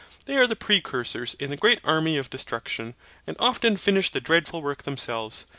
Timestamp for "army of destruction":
1.83-2.95